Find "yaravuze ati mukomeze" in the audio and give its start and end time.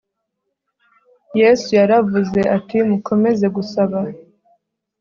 1.79-3.45